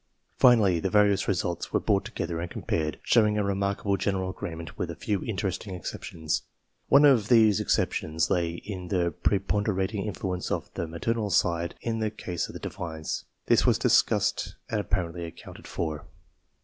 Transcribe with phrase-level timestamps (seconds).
[0.39, 4.89] Finally the various results were brought together and compared, showing a remarkable general agreement, with
[4.89, 6.41] a few interesting exceptions.
[6.87, 12.09] One of these exceptions lay in the preponderating influence of the maternal side in the
[12.09, 16.07] case of the divines; this was discussed and apparently accounted for.